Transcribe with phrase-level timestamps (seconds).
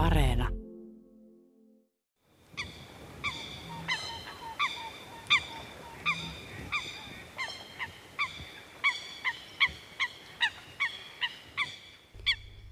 [0.00, 0.48] Areena.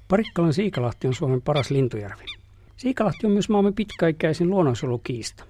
[0.08, 2.24] Parikkalan Siikalahti on Suomen paras lintujärvi.
[2.76, 5.44] Siikalahti on myös maamme pitkäikäisin luonnonsuojelukiista.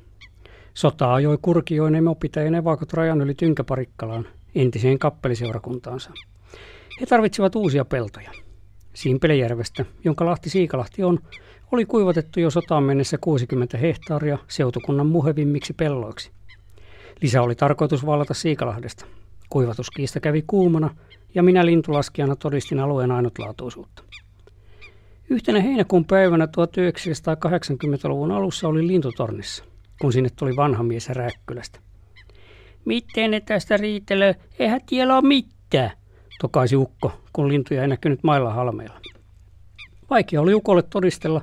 [0.74, 6.10] Sota ajoi Kurkioin emopitäjän evakot rajan yli Tynkäparikkalaan, entiseen kappeliseurakuntaansa.
[7.00, 8.47] He tarvitsivat uusia peltoja.
[8.98, 11.18] Simpelejärvestä, jonka Lahti Siikalahti on,
[11.72, 16.30] oli kuivatettu jo sotaan mennessä 60 hehtaaria seutukunnan muhevimmiksi pelloiksi.
[17.22, 19.06] Lisä oli tarkoitus vallata Siikalahdesta.
[19.50, 20.96] Kuivatuskiista kävi kuumana
[21.34, 24.02] ja minä lintulaskijana todistin alueen ainutlaatuisuutta.
[25.30, 29.64] Yhtenä heinäkuun päivänä 1980-luvun alussa oli lintutornissa,
[30.00, 31.80] kun sinne tuli vanha mies Räkkylästä.
[32.84, 34.34] Miten ne tästä riitelee?
[34.58, 35.90] Eihän tiellä ole mitään,
[36.38, 39.00] tokaisi ukko, kun lintuja ei näkynyt mailla halmeilla.
[40.10, 41.40] Vaikea oli ukolle todistella,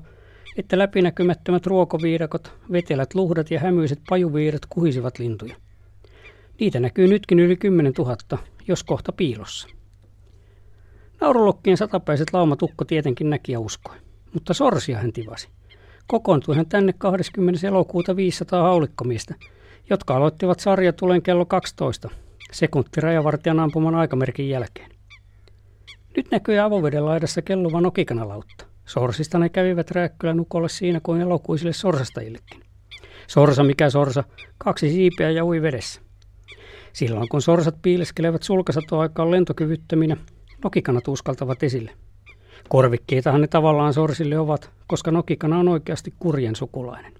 [0.57, 5.55] että läpinäkymättömät ruokoviidakot, vetelät luhdat ja hämyiset pajuviirat kuhisivat lintuja.
[6.59, 8.15] Niitä näkyy nytkin yli 10 000,
[8.67, 9.67] jos kohta piilossa.
[11.21, 13.95] Naurulokkien satapäiset laumatukko tietenkin näki ja uskoi,
[14.33, 15.49] mutta sorsia hän tivasi.
[16.07, 17.67] Kokoontui hän tänne 20.
[17.67, 19.33] elokuuta 500 haulikkomista,
[19.89, 20.59] jotka aloittivat
[20.99, 22.09] tulen kello 12,
[22.51, 24.94] sekunti rajavartijan ampuman aikamerkin jälkeen.
[26.15, 28.65] Nyt näkyy avoveden laidassa kelluva nokikanalautta.
[28.85, 32.61] Sorsista ne kävivät Rääkkylän ukolle siinä kuin elokuisille sorsastajillekin.
[33.27, 34.23] Sorsa mikä sorsa,
[34.57, 36.01] kaksi siipeä ja ui vedessä.
[36.93, 40.17] Silloin kun sorsat piileskelevät sulkasatoaikaan lentokyvyttöminä,
[40.63, 41.91] nokikanat uskaltavat esille.
[42.69, 47.13] Korvikkeitahan ne tavallaan sorsille ovat, koska nokikana on oikeasti kurjen sukulainen.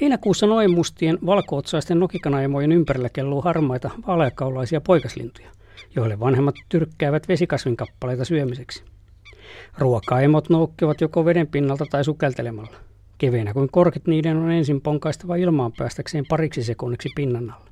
[0.00, 5.50] Heinäkuussa noin mustien valkootsaisten nokikanaemojen ympärillä kelluu harmaita vaaleakaulaisia poikaslintuja,
[5.96, 8.84] joille vanhemmat tyrkkäävät vesikasvinkappaleita syömiseksi.
[9.78, 12.76] Ruokaemot noukkivat joko veden pinnalta tai sukeltelemalla.
[13.18, 17.66] Keveinä kuin korkit niiden on ensin ponkaistava ilmaan päästäkseen pariksi sekunniksi pinnan alla.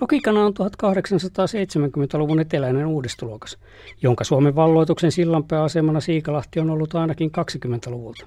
[0.00, 3.58] Nokikana on 1870-luvun eteläinen uudistulokas,
[4.02, 8.26] jonka Suomen valloituksen sillanpääasemana Siikalahti on ollut ainakin 20-luvulta.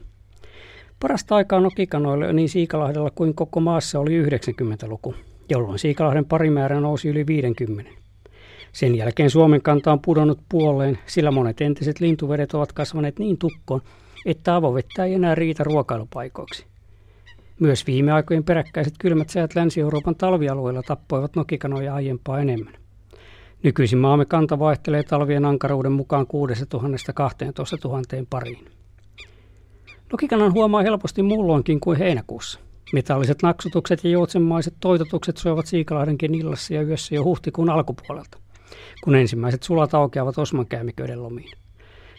[0.99, 5.15] Parasta aikaa nokikanoille niin Siikalahdella kuin koko maassa oli 90-luku,
[5.49, 8.06] jolloin Siikalahden parimäärä nousi yli 50.
[8.77, 13.81] Sen jälkeen Suomen kanta on pudonnut puoleen, sillä monet entiset lintuvedet ovat kasvaneet niin tukkoon,
[14.25, 16.65] että avovettä ei enää riitä ruokailupaikoiksi.
[17.59, 22.73] Myös viime aikojen peräkkäiset kylmät säät Länsi-Euroopan talvialueilla tappoivat nokikanoja aiempaa enemmän.
[23.63, 28.65] Nykyisin maamme kanta vaihtelee talvien ankaruuden mukaan 6000 12 000 pariin.
[30.11, 32.59] Nokikanan huomaa helposti muulloinkin kuin heinäkuussa.
[32.94, 38.38] Metalliset naksutukset ja joutsenmaiset toitotukset soivat Siikalahdenkin illassa ja yössä jo huhtikuun alkupuolelta,
[39.03, 41.51] kun ensimmäiset sulat aukeavat osmankäymiköiden lomiin.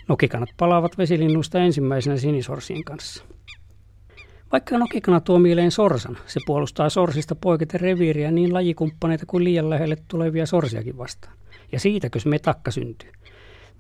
[0.09, 3.25] Nokikanat palaavat vesilinnuista ensimmäisenä sinisorsien kanssa.
[4.53, 9.97] Vaikka nokikana tuo mieleen sorsan, se puolustaa sorsista poiketen reviiriä niin lajikumppaneita kuin liian lähelle
[10.09, 11.37] tulevia sorsiakin vastaan.
[11.73, 13.11] Ja siitäkö se metakka syntyy.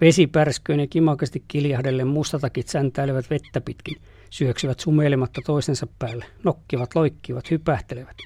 [0.01, 3.97] Vesipärsköön ja kimakasti kiljahdellen mustatakit säntäilevät vettä pitkin,
[4.31, 8.17] syöksyvät sumeilematta toisensa päälle, nokkivat, loikkivat, hypähtelevät.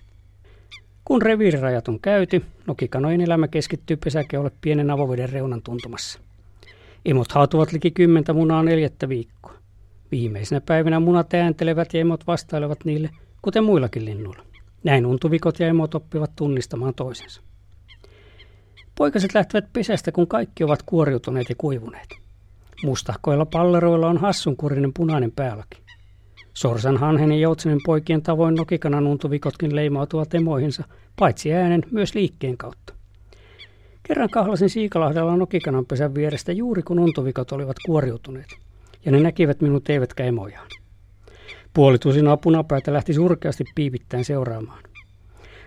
[1.05, 6.21] Kun reviirirajat on käyty, nokikanojen elämä keskittyy pesäkeolle pienen avoveden reunan tuntumassa.
[7.05, 9.55] Emot hautuvat liki kymmentä munaa neljättä viikkoa.
[10.11, 13.11] Viimeisenä päivinä munat ääntelevät ja emot vastailevat niille,
[13.43, 14.43] kuten muillakin linnuilla.
[14.85, 17.43] Näin untuvikot ja emot oppivat tunnistamaan toisensa.
[18.95, 22.09] Poikaset lähtevät pesästä, kun kaikki ovat kuoriutuneet ja kuivuneet.
[22.85, 25.83] Mustahkoilla palleroilla on hassunkurinen punainen päälaki.
[26.55, 30.85] Sorsan, hanhen ja joutsenen poikien tavoin nokikanan untuvikotkin leimautuvat emoihinsa,
[31.19, 32.95] paitsi äänen, myös liikkeen kautta.
[34.03, 38.49] Kerran kahlasin Siikalahdella nokikanan pesän vierestä juuri kun untuvikot olivat kuoriutuneet
[39.05, 40.69] ja ne näkivät minut eivätkä emojaan.
[41.75, 44.83] Puolitusin apunapäätä lähti surkeasti piipittäen seuraamaan.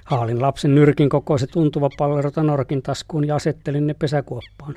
[0.06, 4.76] Haalin lapsen nyrkin kokoiset tuntuva pallerota norkin taskuun ja asettelin ne pesäkuoppaan.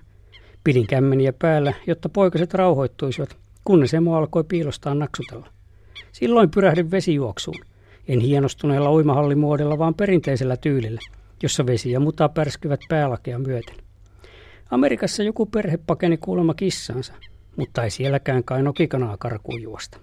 [0.64, 5.57] Pidin kämmeniä päällä, jotta poikaset rauhoittuisivat, kunnes emo alkoi piilostaa naksutella.
[6.12, 7.64] Silloin pyrähdin vesijuoksuun.
[8.08, 11.00] En hienostuneella uimahallimuodella, vaan perinteisellä tyylillä,
[11.42, 13.76] jossa vesi ja muta pärskyvät päälakea myöten.
[14.70, 17.12] Amerikassa joku perhe pakeni kuulemma kissansa,
[17.56, 19.98] mutta ei sielläkään kai nokikanaa karkuun juosta.